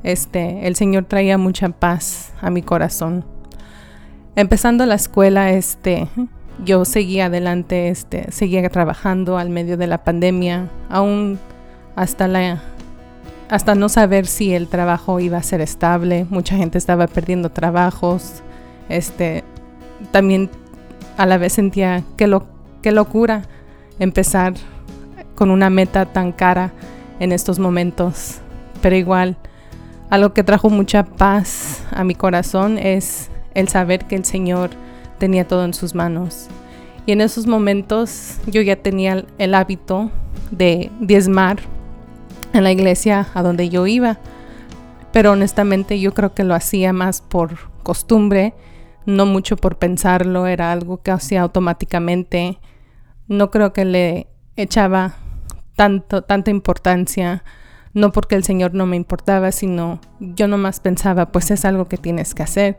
este, 0.02 0.66
el 0.66 0.74
Señor 0.74 1.04
traía 1.04 1.38
mucha 1.38 1.68
paz 1.68 2.32
a 2.40 2.50
mi 2.50 2.62
corazón. 2.62 3.24
Empezando 4.34 4.86
la 4.86 4.96
escuela, 4.96 5.52
este, 5.52 6.08
yo 6.64 6.84
seguía 6.84 7.26
adelante, 7.26 7.88
este, 7.88 8.30
seguía 8.32 8.68
trabajando 8.68 9.38
al 9.38 9.50
medio 9.50 9.76
de 9.76 9.86
la 9.86 10.02
pandemia, 10.04 10.68
aún 10.88 11.38
hasta 11.94 12.26
la 12.26 12.62
hasta 13.52 13.74
no 13.74 13.90
saber 13.90 14.26
si 14.26 14.54
el 14.54 14.66
trabajo 14.66 15.20
iba 15.20 15.36
a 15.36 15.42
ser 15.42 15.60
estable, 15.60 16.24
mucha 16.30 16.56
gente 16.56 16.78
estaba 16.78 17.06
perdiendo 17.06 17.50
trabajos. 17.50 18.42
Este, 18.88 19.44
también 20.10 20.48
a 21.18 21.26
la 21.26 21.36
vez 21.36 21.52
sentía 21.52 22.02
que 22.16 22.28
lo, 22.28 22.46
qué 22.80 22.92
locura 22.92 23.42
empezar 23.98 24.54
con 25.34 25.50
una 25.50 25.68
meta 25.68 26.06
tan 26.06 26.32
cara 26.32 26.72
en 27.20 27.30
estos 27.30 27.58
momentos. 27.58 28.38
Pero 28.80 28.96
igual, 28.96 29.36
algo 30.08 30.32
que 30.32 30.44
trajo 30.44 30.70
mucha 30.70 31.04
paz 31.04 31.84
a 31.90 32.04
mi 32.04 32.14
corazón 32.14 32.78
es 32.78 33.28
el 33.52 33.68
saber 33.68 34.06
que 34.06 34.16
el 34.16 34.24
Señor 34.24 34.70
tenía 35.18 35.46
todo 35.46 35.66
en 35.66 35.74
sus 35.74 35.94
manos. 35.94 36.48
Y 37.04 37.12
en 37.12 37.20
esos 37.20 37.46
momentos 37.46 38.38
yo 38.46 38.62
ya 38.62 38.76
tenía 38.76 39.26
el 39.36 39.54
hábito 39.54 40.10
de 40.50 40.90
diezmar 41.00 41.58
en 42.52 42.64
la 42.64 42.72
iglesia 42.72 43.28
a 43.34 43.42
donde 43.42 43.68
yo 43.68 43.86
iba. 43.86 44.18
Pero 45.12 45.32
honestamente 45.32 46.00
yo 46.00 46.14
creo 46.14 46.34
que 46.34 46.44
lo 46.44 46.54
hacía 46.54 46.92
más 46.92 47.20
por 47.20 47.58
costumbre, 47.82 48.54
no 49.04 49.26
mucho 49.26 49.56
por 49.56 49.76
pensarlo, 49.76 50.46
era 50.46 50.72
algo 50.72 51.02
que 51.02 51.10
hacía 51.10 51.42
automáticamente. 51.42 52.58
No 53.28 53.50
creo 53.50 53.72
que 53.72 53.84
le 53.84 54.28
echaba 54.56 55.16
tanto, 55.76 56.22
tanta 56.22 56.50
importancia, 56.50 57.44
no 57.94 58.12
porque 58.12 58.36
el 58.36 58.44
Señor 58.44 58.74
no 58.74 58.86
me 58.86 58.96
importaba, 58.96 59.52
sino 59.52 60.00
yo 60.20 60.48
nomás 60.48 60.80
pensaba, 60.80 61.30
pues 61.30 61.50
es 61.50 61.64
algo 61.64 61.88
que 61.88 61.98
tienes 61.98 62.34
que 62.34 62.42
hacer. 62.42 62.78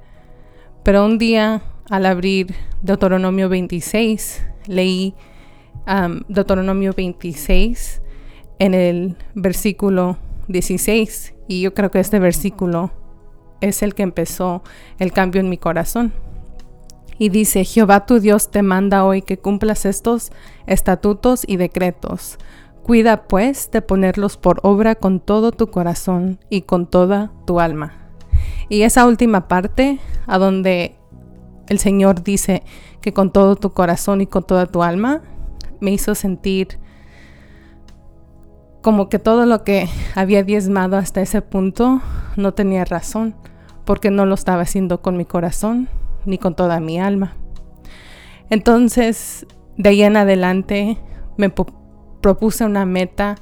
Pero 0.84 1.06
un 1.06 1.18
día, 1.18 1.62
al 1.89 2.06
abrir 2.06 2.56
Deuteronomio 2.82 3.48
26, 3.48 4.44
leí 4.68 5.15
um, 5.88 6.22
Deuteronomio 6.27 6.94
26 6.96 8.02
en 8.60 8.74
el 8.74 9.17
versículo 9.33 10.17
16 10.48 11.33
y 11.48 11.62
yo 11.62 11.74
creo 11.74 11.91
que 11.91 12.00
este 12.00 12.19
versículo 12.19 12.91
es 13.62 13.81
el 13.81 13.95
que 13.95 14.03
empezó 14.03 14.63
el 15.00 15.12
cambio 15.12 15.41
en 15.41 15.50
mi 15.50 15.57
corazón. 15.57 16.13
Y 17.17 17.29
dice, 17.29 17.63
Jehová 17.63 18.05
tu 18.05 18.19
Dios 18.19 18.50
te 18.50 18.63
manda 18.63 19.05
hoy 19.05 19.22
que 19.22 19.38
cumplas 19.38 19.86
estos 19.86 20.31
estatutos 20.65 21.43
y 21.48 21.57
decretos. 21.57 22.38
Cuida 22.81 23.27
pues 23.27 23.72
de 23.72 23.81
ponerlos 23.81 24.36
por 24.38 24.60
obra 24.63 24.95
con 24.95 25.19
todo 25.19 25.51
tu 25.51 25.67
corazón 25.67 26.39
y 26.50 26.63
con 26.63 26.88
toda 26.88 27.31
tu 27.45 27.60
alma 27.60 28.03
y 28.69 28.83
esa 28.83 29.05
última 29.05 29.48
parte, 29.48 30.00
a 30.25 30.38
donde 30.38 30.95
el 31.67 31.79
Señor 31.79 32.24
dice 32.24 32.63
que 33.01 33.13
con 33.13 33.31
todo 33.31 33.55
tu 33.55 33.72
corazón 33.72 34.22
y 34.22 34.27
con 34.27 34.43
toda 34.43 34.65
tu 34.65 34.83
alma, 34.83 35.22
me 35.79 35.91
hizo 35.91 36.15
sentir 36.15 36.79
como 38.84 39.08
que 39.08 39.18
todo 39.18 39.46
lo 39.46 39.63
que 39.63 39.88
había 40.13 40.44
diezmado 40.44 40.98
hasta 40.98 41.22
ese 41.22 41.42
punto 41.42 42.02
no 42.36 42.54
tenía 42.54 42.84
razón, 42.84 43.34
porque 43.86 44.12
no 44.12 44.25
lo 44.25 44.36
estaba 44.36 44.62
haciendo 44.62 45.02
con 45.02 45.16
mi 45.16 45.24
corazón 45.24 45.88
ni 46.25 46.38
con 46.38 46.54
toda 46.54 46.82
mi 46.82 47.00
alma. 47.00 47.34
Entonces, 48.50 49.48
de 49.78 49.90
ahí 49.90 50.04
en 50.04 50.18
adelante, 50.18 50.98
me 51.38 51.50
propuse 51.50 52.66
una 52.66 52.86
meta 52.86 53.36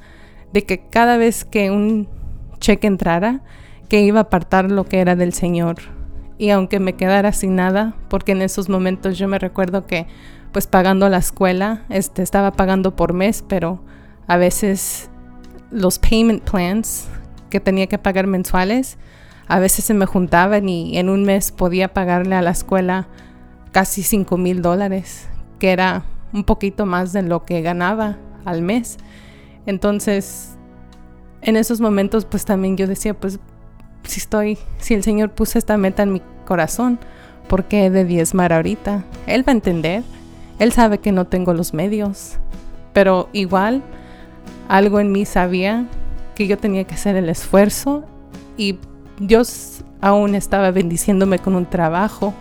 de 0.52 0.62
que 0.62 0.88
cada 0.88 1.16
vez 1.16 1.44
que 1.44 1.72
un 1.72 2.08
cheque 2.60 2.86
entrara, 2.86 3.42
que 3.88 4.00
iba 4.00 4.20
a 4.20 4.22
apartar 4.22 4.70
lo 4.70 4.84
que 4.84 5.00
era 5.00 5.16
del 5.16 5.32
Señor. 5.32 5.76
Y 6.38 6.50
aunque 6.50 6.78
me 6.78 6.94
quedara 6.94 7.32
sin 7.32 7.56
nada, 7.56 7.96
porque 8.08 8.32
en 8.32 8.42
esos 8.42 8.68
momentos 8.68 9.18
yo 9.18 9.26
me 9.26 9.40
recuerdo 9.40 9.86
que 9.86 10.06
pues 10.52 10.68
pagando 10.68 11.08
la 11.08 11.18
escuela, 11.18 11.82
este, 11.88 12.22
estaba 12.22 12.52
pagando 12.52 12.94
por 12.94 13.12
mes, 13.12 13.44
pero 13.48 13.82
a 14.28 14.36
veces 14.36 15.10
los 15.72 15.98
payment 15.98 16.42
plans 16.48 17.06
que 17.50 17.60
tenía 17.60 17.86
que 17.86 17.98
pagar 17.98 18.26
mensuales, 18.26 18.98
a 19.48 19.58
veces 19.58 19.84
se 19.84 19.94
me 19.94 20.06
juntaban 20.06 20.68
y 20.68 20.98
en 20.98 21.08
un 21.08 21.24
mes 21.24 21.50
podía 21.50 21.92
pagarle 21.92 22.36
a 22.36 22.42
la 22.42 22.50
escuela 22.50 23.08
casi 23.72 24.02
5 24.02 24.36
mil 24.36 24.62
dólares, 24.62 25.28
que 25.58 25.72
era 25.72 26.04
un 26.32 26.44
poquito 26.44 26.86
más 26.86 27.12
de 27.12 27.22
lo 27.22 27.44
que 27.44 27.62
ganaba 27.62 28.18
al 28.44 28.62
mes. 28.62 28.98
Entonces, 29.66 30.56
en 31.40 31.56
esos 31.56 31.80
momentos, 31.80 32.24
pues 32.24 32.44
también 32.44 32.76
yo 32.76 32.86
decía, 32.86 33.14
pues 33.14 33.40
si 34.04 34.20
estoy, 34.20 34.58
si 34.78 34.94
el 34.94 35.02
Señor 35.02 35.30
puso 35.30 35.58
esta 35.58 35.76
meta 35.76 36.02
en 36.02 36.12
mi 36.12 36.22
corazón, 36.46 36.98
¿por 37.48 37.64
qué 37.64 37.86
he 37.86 37.90
de 37.90 38.04
diezmar 38.04 38.52
ahorita? 38.52 39.04
Él 39.26 39.46
va 39.46 39.52
a 39.52 39.56
entender, 39.56 40.02
Él 40.58 40.72
sabe 40.72 40.98
que 40.98 41.12
no 41.12 41.26
tengo 41.26 41.54
los 41.54 41.74
medios, 41.74 42.38
pero 42.92 43.28
igual 43.32 43.82
algo 44.68 45.00
en 45.00 45.12
mí 45.12 45.24
sabía 45.24 45.86
que 46.34 46.46
yo 46.46 46.58
tenía 46.58 46.84
que 46.84 46.94
hacer 46.94 47.16
el 47.16 47.28
esfuerzo 47.28 48.04
y 48.56 48.78
Dios 49.18 49.84
aún 50.00 50.34
estaba 50.34 50.70
bendiciéndome 50.70 51.38
con 51.38 51.54
un 51.54 51.66
trabajo 51.66 52.34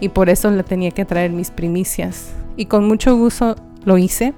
y 0.00 0.08
por 0.08 0.28
eso 0.28 0.50
le 0.50 0.62
tenía 0.62 0.90
que 0.90 1.04
traer 1.04 1.30
mis 1.30 1.50
primicias. 1.50 2.32
Y 2.56 2.66
con 2.66 2.86
mucho 2.86 3.16
gusto 3.16 3.56
lo 3.84 3.98
hice. 3.98 4.34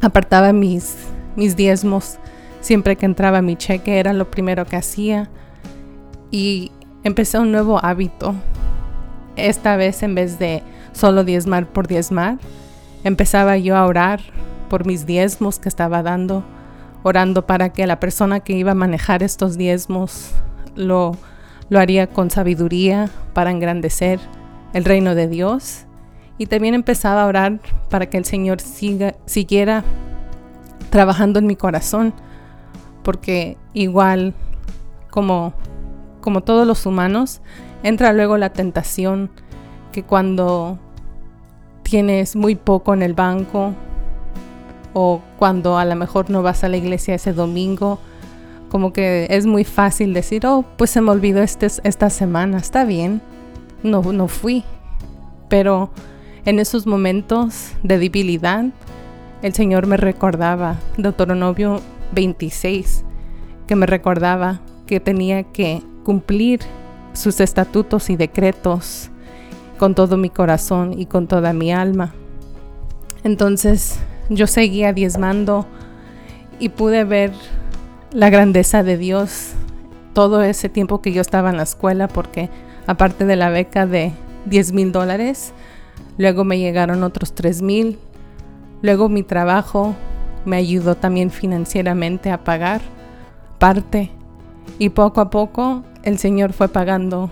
Apartaba 0.00 0.52
mis, 0.52 0.96
mis 1.36 1.56
diezmos 1.56 2.18
siempre 2.60 2.96
que 2.96 3.06
entraba 3.06 3.42
mi 3.42 3.56
cheque, 3.56 3.98
era 3.98 4.12
lo 4.12 4.30
primero 4.30 4.64
que 4.64 4.76
hacía 4.76 5.28
y 6.30 6.72
empecé 7.02 7.38
un 7.38 7.52
nuevo 7.52 7.78
hábito. 7.84 8.34
Esta 9.36 9.76
vez 9.76 10.02
en 10.02 10.14
vez 10.14 10.38
de 10.38 10.62
solo 10.92 11.24
diezmar 11.24 11.66
por 11.66 11.86
diezmar, 11.86 12.38
empezaba 13.04 13.58
yo 13.58 13.76
a 13.76 13.86
orar 13.86 14.20
por 14.68 14.86
mis 14.86 15.06
diezmos 15.06 15.58
que 15.58 15.68
estaba 15.68 16.02
dando, 16.02 16.44
orando 17.02 17.46
para 17.46 17.70
que 17.72 17.86
la 17.86 18.00
persona 18.00 18.40
que 18.40 18.54
iba 18.54 18.72
a 18.72 18.74
manejar 18.74 19.22
estos 19.22 19.56
diezmos 19.56 20.32
lo, 20.74 21.16
lo 21.68 21.78
haría 21.78 22.06
con 22.06 22.30
sabiduría 22.30 23.10
para 23.32 23.50
engrandecer 23.50 24.20
el 24.72 24.84
reino 24.84 25.14
de 25.14 25.28
Dios. 25.28 25.86
Y 26.38 26.46
también 26.46 26.74
empezaba 26.74 27.22
a 27.22 27.26
orar 27.26 27.60
para 27.90 28.06
que 28.06 28.18
el 28.18 28.24
Señor 28.24 28.60
siga, 28.60 29.14
siguiera 29.26 29.84
trabajando 30.90 31.38
en 31.38 31.46
mi 31.46 31.56
corazón, 31.56 32.12
porque 33.02 33.56
igual 33.72 34.34
como 35.10 35.54
como 36.24 36.40
todos 36.40 36.66
los 36.66 36.86
humanos, 36.86 37.42
entra 37.82 38.14
luego 38.14 38.38
la 38.38 38.48
tentación 38.48 39.28
que 39.92 40.04
cuando 40.04 40.78
tienes 41.82 42.34
muy 42.34 42.54
poco 42.54 42.94
en 42.94 43.02
el 43.02 43.12
banco 43.12 43.74
o 44.94 45.20
cuando 45.38 45.76
a 45.76 45.84
lo 45.84 45.94
mejor 45.96 46.30
no 46.30 46.42
vas 46.42 46.64
a 46.64 46.68
la 46.68 46.76
iglesia 46.78 47.16
ese 47.16 47.32
domingo, 47.32 47.98
como 48.70 48.92
que 48.92 49.26
es 49.28 49.44
muy 49.44 49.64
fácil 49.64 50.14
decir, 50.14 50.46
oh, 50.46 50.64
pues 50.78 50.90
se 50.90 51.00
me 51.00 51.10
olvidó 51.10 51.42
este, 51.42 51.66
esta 51.66 52.10
semana, 52.10 52.58
está 52.58 52.84
bien, 52.84 53.20
no, 53.82 54.02
no 54.12 54.28
fui. 54.28 54.64
Pero 55.48 55.90
en 56.44 56.58
esos 56.58 56.86
momentos 56.86 57.72
de 57.82 57.98
debilidad, 57.98 58.64
el 59.42 59.52
Señor 59.52 59.86
me 59.86 59.96
recordaba, 59.96 60.76
Deuteronomio 60.96 61.80
26, 62.12 63.04
que 63.66 63.76
me 63.76 63.86
recordaba 63.86 64.60
que 64.86 65.00
tenía 65.00 65.42
que 65.42 65.82
cumplir 66.04 66.60
sus 67.12 67.40
estatutos 67.40 68.10
y 68.10 68.16
decretos 68.16 69.10
con 69.78 69.94
todo 69.94 70.16
mi 70.16 70.30
corazón 70.30 70.98
y 70.98 71.06
con 71.06 71.26
toda 71.26 71.52
mi 71.52 71.72
alma. 71.72 72.14
Entonces 73.22 73.98
yo 74.28 74.46
seguía 74.46 74.92
diezmando 74.92 75.66
y 76.58 76.70
pude 76.70 77.04
ver 77.04 77.32
la 78.12 78.30
grandeza 78.30 78.82
de 78.82 78.96
Dios 78.96 79.52
todo 80.12 80.42
ese 80.42 80.68
tiempo 80.68 81.02
que 81.02 81.12
yo 81.12 81.20
estaba 81.20 81.50
en 81.50 81.56
la 81.56 81.64
escuela 81.64 82.08
porque 82.08 82.48
aparte 82.86 83.24
de 83.24 83.36
la 83.36 83.50
beca 83.50 83.86
de 83.86 84.12
10 84.46 84.72
mil 84.72 84.92
dólares, 84.92 85.52
luego 86.18 86.44
me 86.44 86.58
llegaron 86.58 87.02
otros 87.02 87.34
3 87.34 87.62
mil, 87.62 87.98
luego 88.82 89.08
mi 89.08 89.22
trabajo 89.22 89.94
me 90.44 90.56
ayudó 90.56 90.94
también 90.94 91.30
financieramente 91.30 92.30
a 92.30 92.44
pagar 92.44 92.80
parte. 93.58 94.10
Y 94.78 94.90
poco 94.90 95.20
a 95.20 95.30
poco 95.30 95.84
el 96.02 96.18
Señor 96.18 96.52
fue 96.52 96.68
pagando 96.68 97.30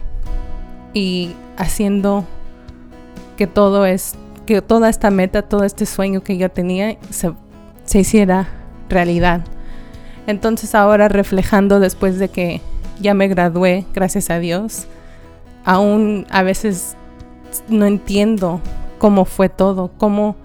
y 0.94 1.32
haciendo 1.56 2.24
que 3.36 3.46
todo 3.46 3.86
es 3.86 4.14
que 4.46 4.62
toda 4.62 4.88
esta 4.88 5.10
meta, 5.10 5.42
todo 5.42 5.64
este 5.64 5.86
sueño 5.86 6.22
que 6.22 6.36
yo 6.36 6.50
tenía 6.50 6.96
se, 7.10 7.32
se 7.84 8.00
hiciera 8.00 8.48
realidad. 8.88 9.44
Entonces 10.26 10.74
ahora 10.74 11.08
reflejando 11.08 11.80
después 11.80 12.18
de 12.18 12.28
que 12.28 12.60
ya 13.00 13.14
me 13.14 13.28
gradué, 13.28 13.84
gracias 13.92 14.30
a 14.30 14.38
Dios, 14.38 14.86
aún 15.64 16.26
a 16.30 16.42
veces 16.42 16.96
no 17.68 17.86
entiendo 17.86 18.60
cómo 18.98 19.24
fue 19.24 19.48
todo, 19.48 19.90
cómo 19.98 20.36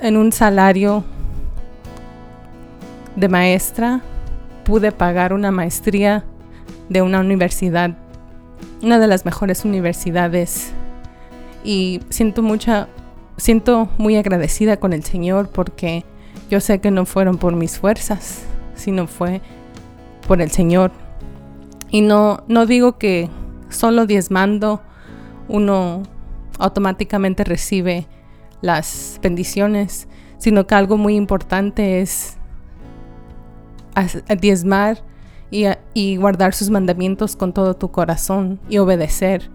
en 0.00 0.16
un 0.16 0.32
salario 0.32 1.04
de 3.16 3.28
maestra 3.28 4.00
pude 4.64 4.92
pagar 4.92 5.32
una 5.32 5.50
maestría 5.50 6.24
de 6.88 7.02
una 7.02 7.20
universidad, 7.20 7.96
una 8.82 8.98
de 8.98 9.06
las 9.06 9.24
mejores 9.24 9.64
universidades. 9.64 10.72
Y 11.64 12.00
siento 12.10 12.42
mucha, 12.42 12.88
siento 13.36 13.88
muy 13.98 14.16
agradecida 14.16 14.78
con 14.78 14.92
el 14.92 15.04
Señor 15.04 15.48
porque 15.50 16.04
yo 16.50 16.60
sé 16.60 16.80
que 16.80 16.90
no 16.90 17.04
fueron 17.04 17.38
por 17.38 17.54
mis 17.54 17.78
fuerzas, 17.78 18.44
sino 18.74 19.06
fue 19.06 19.40
por 20.26 20.40
el 20.40 20.50
Señor. 20.50 20.92
Y 21.90 22.00
no, 22.00 22.42
no 22.48 22.66
digo 22.66 22.98
que 22.98 23.28
solo 23.70 24.06
diezmando 24.06 24.82
uno 25.48 26.02
automáticamente 26.58 27.44
recibe 27.44 28.06
las 28.60 29.18
bendiciones, 29.22 30.08
sino 30.38 30.66
que 30.66 30.74
algo 30.74 30.96
muy 30.96 31.16
importante 31.16 32.00
es 32.00 32.36
diezmar 34.40 35.02
y, 35.50 35.64
y, 35.94 36.16
guardar 36.16 36.54
sus 36.54 36.70
mandamientos 36.70 37.34
con 37.34 37.52
todo 37.52 37.74
tu 37.74 37.90
corazón 37.90 38.60
y 38.68 38.78
obedecer. 38.78 39.50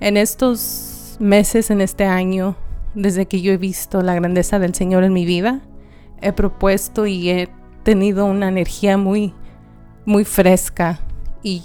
En 0.00 0.16
estos 0.16 0.95
meses, 1.18 1.70
en 1.70 1.80
este 1.80 2.04
año, 2.04 2.56
desde 2.94 3.26
que 3.26 3.40
yo 3.40 3.52
he 3.52 3.56
visto 3.56 4.02
la 4.02 4.14
grandeza 4.14 4.58
del 4.58 4.74
Señor 4.74 5.04
en 5.04 5.12
mi 5.12 5.24
vida, 5.24 5.60
he 6.20 6.32
propuesto 6.32 7.06
y 7.06 7.30
he 7.30 7.48
tenido 7.82 8.24
una 8.26 8.48
energía 8.48 8.96
muy, 8.96 9.34
muy 10.04 10.24
fresca. 10.24 11.00
Y 11.42 11.62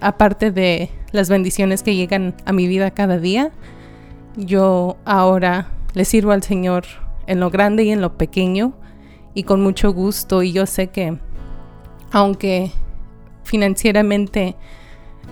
aparte 0.00 0.50
de 0.50 0.90
las 1.12 1.28
bendiciones 1.28 1.82
que 1.82 1.94
llegan 1.94 2.34
a 2.44 2.52
mi 2.52 2.66
vida 2.66 2.90
cada 2.90 3.18
día, 3.18 3.52
yo 4.36 4.96
ahora 5.04 5.68
le 5.94 6.04
sirvo 6.04 6.32
al 6.32 6.42
Señor 6.42 6.84
en 7.26 7.40
lo 7.40 7.50
grande 7.50 7.84
y 7.84 7.90
en 7.90 8.00
lo 8.00 8.16
pequeño 8.18 8.74
y 9.34 9.44
con 9.44 9.62
mucho 9.62 9.92
gusto. 9.92 10.42
Y 10.42 10.52
yo 10.52 10.66
sé 10.66 10.88
que 10.88 11.18
aunque 12.12 12.70
financieramente 13.44 14.56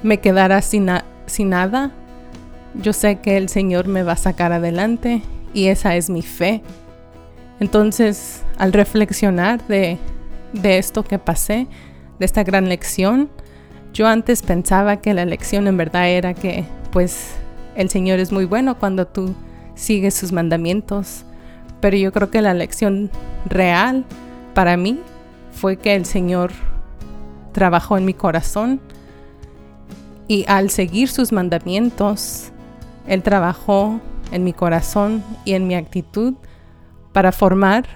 me 0.03 0.21
quedara 0.21 0.63
sin, 0.63 0.89
sin 1.27 1.51
nada, 1.51 1.93
yo 2.75 2.93
sé 2.93 3.17
que 3.17 3.37
el 3.37 3.49
Señor 3.49 3.87
me 3.87 4.03
va 4.03 4.13
a 4.13 4.17
sacar 4.17 4.53
adelante 4.53 5.23
y 5.53 5.67
esa 5.67 5.97
es 5.97 6.11
mi 6.11 6.23
fe. 6.23 6.63
Entonces, 7.61 8.43
al 8.59 8.73
reflexionar 8.73 9.65
de, 9.67 9.99
de 10.53 10.79
esto 10.79 11.05
que 11.05 11.19
pasé, 11.19 11.67
de 12.19 12.27
esta 12.27 12.43
gran 12.43 12.69
lección, 12.69 13.31
yo 13.93 14.07
antes 14.07 14.43
pensaba 14.43 14.97
que 14.97 15.15
la 15.15 15.25
lección 15.25 15.69
en 15.69 15.77
verdad 15.77 16.09
era 16.09 16.35
que 16.35 16.65
pues 16.91 17.35
el 17.77 17.91
Señor 17.91 18.19
es 18.19 18.33
muy 18.33 18.45
bueno 18.45 18.79
cuando 18.79 19.07
tú 19.07 19.35
sigues 19.75 20.15
sus 20.15 20.33
mandamientos, 20.33 21.25
pero 21.81 21.97
yo 21.97 22.13
creo 22.13 22.31
que 22.31 22.43
la 22.43 22.55
lección 22.55 23.11
real 23.47 24.05
para 24.55 24.77
mí 24.77 25.01
fue 25.53 25.77
que 25.77 25.95
el 25.95 26.07
Señor 26.07 26.53
trabajó 27.53 27.97
en 27.97 28.05
mi 28.05 28.15
corazón 28.15 28.81
y 30.27 30.45
al 30.49 30.71
seguir 30.71 31.09
sus 31.09 31.33
mandamientos, 31.33 32.51
Él 33.07 33.23
trabajó 33.23 34.01
en 34.33 34.45
mi 34.45 34.53
corazón 34.53 35.23
y 35.45 35.55
en 35.55 35.67
mi 35.67 35.75
actitud 35.75 36.35
para 37.13 37.33
formar 37.33 37.87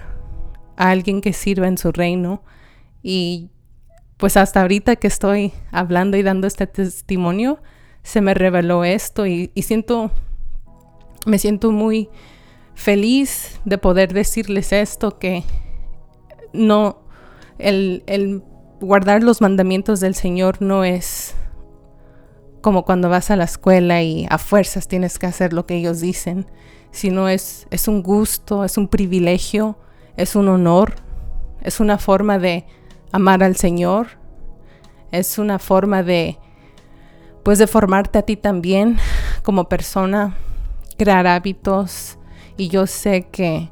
a 0.77 0.91
alguien 0.91 1.21
que 1.21 1.33
sirva 1.33 1.67
en 1.67 1.79
su 1.79 1.93
reino. 1.93 2.43
Y 3.03 3.51
pues 4.17 4.37
hasta 4.37 4.63
ahorita 4.63 4.97
que 4.97 5.07
estoy 5.07 5.53
hablando 5.73 6.17
y 6.17 6.23
dando 6.23 6.47
este 6.47 6.67
testimonio, 6.67 7.61
se 8.03 8.21
me 8.21 8.35
reveló 8.35 8.85
esto 8.85 9.27
y, 9.27 9.51
siento, 9.63 10.11
me 11.27 11.39
siento 11.39 11.71
muy 11.73 12.09
feliz 12.75 13.61
de 13.65 13.79
poder 13.79 14.13
decirles 14.13 14.73
esto, 14.73 15.19
que 15.19 15.45
no, 16.53 17.01
el, 17.59 18.03
el 18.07 18.43
guardar 18.81 19.23
los 19.23 19.41
mandamientos 19.41 20.01
del 20.01 20.15
Señor 20.15 20.63
no 20.63 20.85
es 20.85 21.35
como 22.61 22.85
cuando 22.85 23.09
vas 23.09 23.31
a 23.31 23.37
la 23.37 23.45
escuela 23.45 24.03
y 24.03 24.27
a 24.31 24.39
fuerzas 24.39 24.89
tienes 24.89 25.19
que 25.19 25.27
hacer 25.27 25.53
lo 25.53 25.67
que 25.67 25.77
ellos 25.77 26.01
dicen, 26.01 26.47
sino 26.91 27.29
es, 27.29 27.67
es 27.71 27.89
un 27.89 28.03
gusto, 28.03 28.65
es 28.65 28.77
un 28.77 28.89
privilegio, 28.89 29.79
es 30.17 30.35
un 30.37 30.49
honor, 30.49 30.97
es 31.63 31.81
una 31.81 31.99
forma 31.99 32.39
de 32.39 32.67
amar 33.13 33.43
al 33.43 33.57
Señor. 33.57 34.19
Es 35.11 35.39
una 35.39 35.59
forma 35.59 36.03
de, 36.03 36.39
pues, 37.43 37.59
de 37.59 37.67
formarte 37.67 38.19
a 38.19 38.23
ti 38.23 38.37
también 38.37 38.99
como 39.43 39.69
persona, 39.69 40.37
crear 40.99 41.27
hábitos. 41.27 42.19
Y 42.57 42.69
yo 42.69 42.87
sé 42.87 43.27
que 43.31 43.71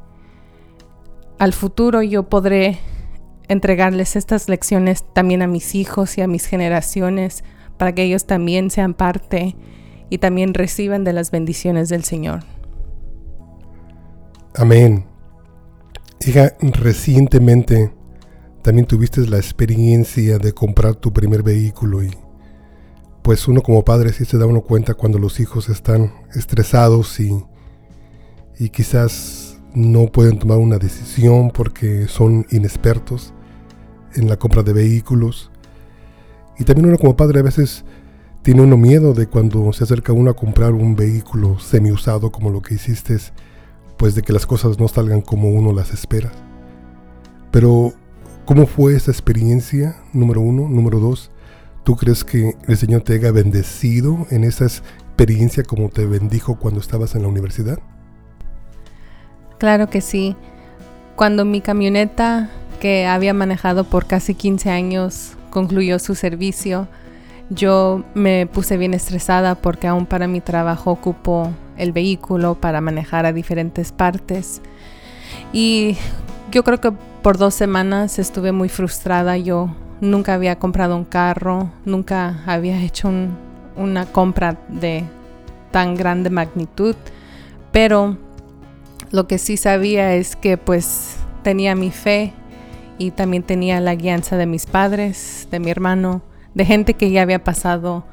al 1.39 1.53
futuro 1.53 2.03
yo 2.03 2.25
podré 2.25 2.79
entregarles 3.49 4.17
estas 4.17 4.49
lecciones 4.49 5.05
también 5.13 5.43
a 5.43 5.47
mis 5.47 5.75
hijos 5.75 6.17
y 6.19 6.23
a 6.23 6.27
mis 6.27 6.47
generaciones 6.47 7.45
para 7.79 7.95
que 7.95 8.03
ellos 8.03 8.27
también 8.27 8.71
sean 8.71 8.95
parte 8.95 9.57
y 10.11 10.19
también 10.19 10.55
reciban 10.55 11.05
de 11.05 11.13
las 11.13 11.31
bendiciones 11.31 11.89
del 11.89 12.05
Señor. 12.05 12.45
Amén. 14.55 15.05
Hija, 16.21 16.55
recientemente 16.61 17.93
también 18.63 18.87
tuviste 18.87 19.27
la 19.27 19.37
experiencia 19.37 20.39
de 20.39 20.53
comprar 20.53 20.97
tu 20.97 21.13
primer 21.13 21.43
vehículo 21.43 22.03
y 22.03 22.11
pues 23.23 23.47
uno 23.49 23.61
como 23.61 23.85
padre 23.85 24.13
sí 24.13 24.25
se 24.25 24.39
da 24.39 24.47
uno 24.47 24.63
cuenta 24.63 24.95
cuando 24.95 25.19
los 25.19 25.41
hijos 25.41 25.69
están 25.69 26.13
estresados 26.35 27.21
y, 27.21 27.45
y 28.59 28.71
quizás 28.71 29.61
no 29.75 30.07
pueden 30.07 30.39
tomar 30.39 30.59
una 30.59 30.79
decisión 30.79 31.51
porque 31.51 32.09
son 32.09 32.47
inexpertos 32.51 33.35
en 34.15 34.29
la 34.29 34.37
compra 34.37 34.63
de 34.63 34.73
vehículos. 34.73 35.51
Y 36.59 36.65
también 36.65 36.89
uno 36.89 36.99
como 36.99 37.17
padre 37.17 37.41
a 37.41 37.43
veces 37.43 37.85
tiene 38.43 38.63
uno 38.63 38.77
miedo 38.77 39.13
de 39.15 39.27
cuando 39.27 39.73
se 39.73 39.85
acerca 39.85 40.13
uno 40.13 40.31
a 40.31 40.37
comprar 40.37 40.73
un 40.73 40.97
vehículo 40.97 41.59
semi 41.59 41.91
usado 41.91 42.31
como 42.31 42.51
lo 42.51 42.63
que 42.63 42.75
hiciste, 42.75 43.17
pues 43.97 44.15
de 44.15 44.23
que 44.23 44.33
las 44.33 44.47
cosas 44.47 44.79
no 44.79 44.89
salgan 44.89 45.21
como 45.21 45.51
uno 45.51 45.73
las 45.73 45.93
espera. 45.93 46.33
Pero 47.51 47.93
¿Cómo 48.47 48.69
fue 48.69 48.95
esa 48.95 49.11
experiencia? 49.11 49.97
Número 50.13 50.41
uno. 50.41 50.69
Número 50.69 51.01
dos, 51.01 51.33
¿tú 51.83 51.97
crees 51.97 52.23
que 52.23 52.55
el 52.69 52.77
Señor 52.77 53.03
te 53.03 53.15
haya 53.15 53.33
bendecido 53.33 54.25
en 54.31 54.45
esa 54.45 54.67
experiencia 54.67 55.65
como 55.65 55.89
te 55.89 56.07
bendijo 56.07 56.57
cuando 56.57 56.79
estabas 56.79 57.17
en 57.17 57.23
la 57.23 57.29
universidad? 57.29 57.81
Claro 59.59 59.91
que 59.91 60.01
sí. 60.01 60.37
Cuando 61.17 61.45
mi 61.45 61.61
camioneta, 61.61 62.49
que 62.79 63.05
había 63.07 63.35
manejado 63.35 63.83
por 63.83 64.07
casi 64.07 64.37
15 64.37 64.71
años, 64.71 65.36
concluyó 65.57 65.99
su 65.99 66.15
servicio, 66.15 66.87
yo 67.49 68.05
me 68.13 68.47
puse 68.47 68.77
bien 68.77 68.93
estresada 68.93 69.55
porque 69.55 69.87
aún 69.87 70.05
para 70.05 70.29
mi 70.29 70.43
trabajo 70.43 70.91
ocupo 70.91 71.51
el 71.79 71.93
vehículo 71.93 72.57
para 72.57 72.83
manejar 72.83 73.25
a 73.25 73.33
diferentes 73.33 73.91
partes. 73.91 74.61
Y 75.55 75.97
yo 76.53 76.63
creo 76.63 76.79
que 76.83 76.93
por 77.23 77.39
dos 77.39 77.55
semanas 77.55 78.19
estuve 78.19 78.53
muy 78.53 78.69
frustrada. 78.69 79.39
Yo 79.39 79.75
nunca 80.03 80.35
había 80.35 80.59
comprado 80.59 80.95
un 80.95 81.07
carro, 81.07 81.71
nunca 81.87 82.43
había 82.45 82.79
hecho 82.83 83.11
una 83.77 84.05
compra 84.05 84.59
de 84.69 85.05
tan 85.71 85.95
grande 85.95 86.29
magnitud, 86.29 86.97
pero 87.73 88.19
lo 89.11 89.27
que 89.27 89.39
sí 89.39 89.57
sabía 89.57 90.17
es 90.17 90.37
que 90.37 90.59
pues 90.59 91.17
tenía 91.43 91.75
mi 91.75 91.91
fe 91.91 92.35
y 92.99 93.11
también 93.11 93.43
tenía 93.43 93.81
la 93.81 93.95
guianza 93.95 94.37
de 94.37 94.47
mis 94.47 94.67
padres, 94.67 95.49
de 95.51 95.61
mi 95.61 95.71
hermano, 95.71 96.23
de 96.55 96.65
gente 96.65 96.95
que 96.95 97.11
ya 97.11 97.23
había 97.23 97.45
pasado 97.45 98.05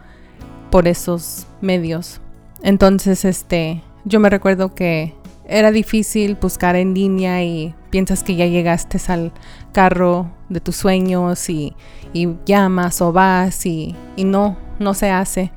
por 0.69 0.87
esos 0.87 1.47
medios. 1.61 2.19
Entonces, 2.61 3.25
este, 3.25 3.81
yo 4.05 4.19
me 4.19 4.29
recuerdo 4.29 4.73
que 4.73 5.13
era 5.45 5.71
difícil 5.71 6.37
buscar 6.41 6.75
en 6.75 6.93
línea 6.93 7.43
y 7.43 7.75
piensas 7.89 8.23
que 8.23 8.35
ya 8.35 8.45
llegaste 8.45 8.99
al 9.07 9.31
carro 9.71 10.31
de 10.49 10.59
tus 10.59 10.75
sueños 10.77 11.49
y, 11.49 11.75
llamas 12.45 13.01
o 13.01 13.11
vas 13.11 13.65
y, 13.65 13.95
no, 14.17 14.57
no 14.79 14.93
se 14.93 15.09
hace. 15.09 15.51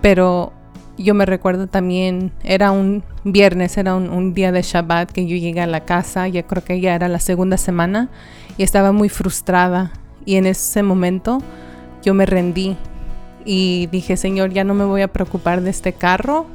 Pero 0.00 0.52
yo 0.98 1.14
me 1.14 1.26
recuerdo 1.26 1.66
también, 1.66 2.32
era 2.44 2.70
un 2.70 3.02
viernes, 3.24 3.76
era 3.76 3.94
un, 3.94 4.34
día 4.34 4.52
de 4.52 4.62
Shabbat 4.62 5.10
que 5.10 5.26
yo 5.26 5.36
llegué 5.36 5.60
a 5.60 5.66
la 5.66 5.84
casa, 5.84 6.28
ya 6.28 6.42
creo 6.42 6.62
que 6.62 6.80
ya 6.80 6.94
era 6.94 7.08
la 7.08 7.18
segunda 7.18 7.56
semana 7.56 8.08
y 8.56 8.62
estaba 8.62 8.92
muy 8.92 9.08
frustrada. 9.08 9.92
Y 10.24 10.36
en 10.36 10.46
ese 10.46 10.82
momento 10.82 11.38
yo 12.02 12.14
me 12.14 12.26
rendí 12.26 12.76
y 13.44 13.88
dije, 13.90 14.16
Señor, 14.16 14.52
ya 14.52 14.64
no 14.64 14.74
me 14.74 14.84
voy 14.84 15.02
a 15.02 15.08
preocupar 15.08 15.62
de 15.62 15.70
este 15.70 15.92
carro 15.92 16.46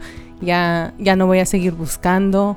ya, 0.42 0.94
ya 0.98 1.16
no 1.16 1.28
voy 1.28 1.40
a 1.40 1.46
seguir 1.46 1.74
buscando, 1.74 2.56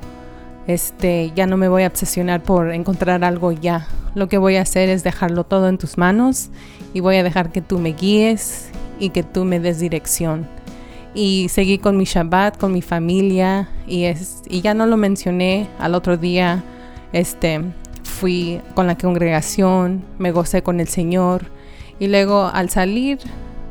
este, 0.67 1.31
ya 1.35 1.47
no 1.47 1.57
me 1.57 1.67
voy 1.67 1.83
a 1.83 1.87
obsesionar 1.87 2.43
por 2.43 2.71
encontrar 2.71 3.23
algo 3.23 3.51
ya. 3.51 3.87
Lo 4.13 4.27
que 4.27 4.37
voy 4.37 4.57
a 4.57 4.61
hacer 4.61 4.89
es 4.89 5.03
dejarlo 5.03 5.43
todo 5.43 5.69
en 5.69 5.77
tus 5.77 5.97
manos 5.97 6.49
y 6.93 6.99
voy 6.99 7.15
a 7.17 7.23
dejar 7.23 7.51
que 7.51 7.61
tú 7.61 7.79
me 7.79 7.93
guíes 7.93 8.69
y 8.99 9.09
que 9.09 9.23
tú 9.23 9.45
me 9.45 9.59
des 9.59 9.79
dirección. 9.79 10.47
Y 11.13 11.47
seguí 11.49 11.77
con 11.77 11.97
mi 11.97 12.05
Shabbat, 12.05 12.57
con 12.57 12.71
mi 12.71 12.81
familia 12.81 13.69
y, 13.85 14.05
es, 14.05 14.41
y 14.47 14.61
ya 14.61 14.73
no 14.73 14.85
lo 14.85 14.97
mencioné 14.97 15.67
al 15.79 15.95
otro 15.95 16.17
día. 16.17 16.63
Este, 17.11 17.61
fui 18.03 18.61
con 18.75 18.87
la 18.87 18.97
congregación, 18.97 20.03
me 20.17 20.31
gocé 20.31 20.61
con 20.61 20.79
el 20.79 20.87
Señor 20.87 21.45
y 21.99 22.07
luego 22.07 22.45
al 22.45 22.69
salir 22.69 23.19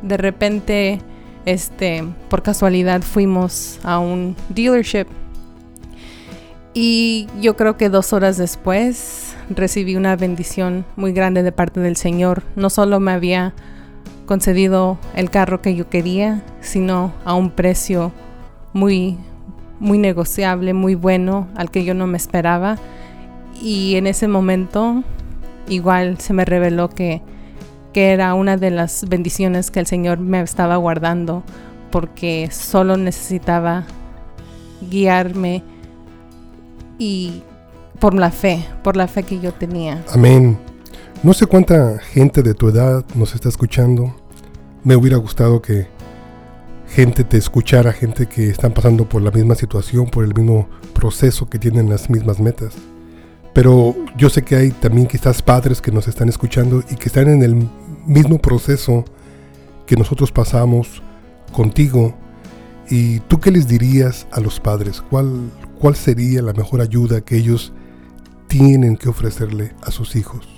de 0.02 0.16
repente 0.16 0.98
este 1.46 2.04
por 2.28 2.42
casualidad 2.42 3.02
fuimos 3.02 3.80
a 3.82 3.98
un 3.98 4.36
dealership 4.50 5.06
y 6.74 7.26
yo 7.40 7.56
creo 7.56 7.76
que 7.76 7.88
dos 7.88 8.12
horas 8.12 8.36
después 8.36 9.34
recibí 9.48 9.96
una 9.96 10.14
bendición 10.16 10.84
muy 10.96 11.12
grande 11.12 11.42
de 11.42 11.50
parte 11.50 11.80
del 11.80 11.96
Señor. 11.96 12.44
No 12.54 12.70
solo 12.70 13.00
me 13.00 13.10
había 13.10 13.54
concedido 14.30 14.96
el 15.16 15.28
carro 15.28 15.60
que 15.60 15.74
yo 15.74 15.88
quería, 15.88 16.44
sino 16.60 17.12
a 17.24 17.34
un 17.34 17.50
precio 17.50 18.12
muy, 18.72 19.18
muy 19.80 19.98
negociable, 19.98 20.72
muy 20.72 20.94
bueno, 20.94 21.48
al 21.56 21.72
que 21.72 21.84
yo 21.84 21.94
no 21.94 22.06
me 22.06 22.16
esperaba. 22.16 22.78
Y 23.60 23.96
en 23.96 24.06
ese 24.06 24.28
momento 24.28 25.02
igual 25.68 26.20
se 26.20 26.32
me 26.32 26.44
reveló 26.44 26.90
que, 26.90 27.22
que 27.92 28.12
era 28.12 28.34
una 28.34 28.56
de 28.56 28.70
las 28.70 29.04
bendiciones 29.08 29.72
que 29.72 29.80
el 29.80 29.88
Señor 29.88 30.20
me 30.20 30.40
estaba 30.40 30.76
guardando, 30.76 31.42
porque 31.90 32.50
solo 32.52 32.96
necesitaba 32.96 33.82
guiarme 34.88 35.64
y 37.00 37.42
por 37.98 38.14
la 38.14 38.30
fe, 38.30 38.64
por 38.84 38.94
la 38.94 39.08
fe 39.08 39.24
que 39.24 39.40
yo 39.40 39.52
tenía. 39.52 40.04
Amén. 40.14 40.56
No 41.24 41.32
sé 41.32 41.46
cuánta 41.46 41.98
gente 41.98 42.42
de 42.42 42.54
tu 42.54 42.68
edad 42.68 43.04
nos 43.16 43.34
está 43.34 43.48
escuchando. 43.48 44.19
Me 44.82 44.96
hubiera 44.96 45.18
gustado 45.18 45.60
que 45.60 45.88
gente 46.88 47.22
te 47.22 47.36
escuchara, 47.36 47.92
gente 47.92 48.26
que 48.26 48.48
están 48.48 48.72
pasando 48.72 49.08
por 49.08 49.20
la 49.20 49.30
misma 49.30 49.54
situación, 49.54 50.06
por 50.06 50.24
el 50.24 50.34
mismo 50.34 50.68
proceso, 50.94 51.48
que 51.48 51.58
tienen 51.58 51.90
las 51.90 52.08
mismas 52.08 52.40
metas. 52.40 52.74
Pero 53.52 53.94
yo 54.16 54.30
sé 54.30 54.42
que 54.42 54.56
hay 54.56 54.70
también 54.70 55.06
quizás 55.06 55.42
padres 55.42 55.80
que 55.80 55.92
nos 55.92 56.08
están 56.08 56.28
escuchando 56.28 56.82
y 56.90 56.96
que 56.96 57.08
están 57.08 57.28
en 57.28 57.42
el 57.42 57.68
mismo 58.06 58.38
proceso 58.38 59.04
que 59.86 59.96
nosotros 59.96 60.32
pasamos 60.32 61.02
contigo. 61.52 62.14
¿Y 62.88 63.20
tú 63.20 63.38
qué 63.38 63.50
les 63.50 63.68
dirías 63.68 64.26
a 64.32 64.40
los 64.40 64.60
padres? 64.60 65.02
¿Cuál, 65.10 65.50
¿cuál 65.78 65.94
sería 65.94 66.42
la 66.42 66.54
mejor 66.54 66.80
ayuda 66.80 67.20
que 67.20 67.36
ellos 67.36 67.72
tienen 68.48 68.96
que 68.96 69.08
ofrecerle 69.08 69.74
a 69.82 69.90
sus 69.90 70.16
hijos? 70.16 70.49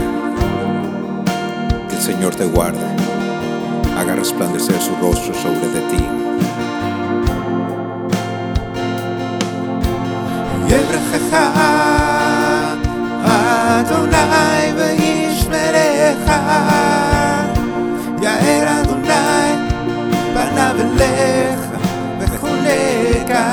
Que 1.90 1.96
el 1.96 2.02
Señor 2.02 2.36
te 2.36 2.46
guarde. 2.46 2.86
Haga 3.98 4.16
resplandecer 4.16 4.80
su 4.80 4.96
rostro 4.98 5.34
sobre 5.34 5.68
de 5.68 5.82
ti 5.90 6.06
יברכך 10.72 11.38
אדוני 13.24 14.72
וישמרך 14.78 16.32
יאר 18.22 18.82
אדוני 18.82 19.56
פניו 20.34 20.76
אליך 20.80 21.60
וחונקה 22.20 23.44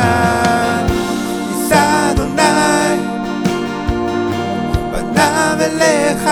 יישא 1.51 2.11
אדוני 2.11 2.99
פניו 4.93 5.57
אליך 5.61 6.29